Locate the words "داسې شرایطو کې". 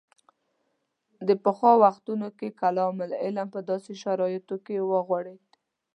3.69-4.75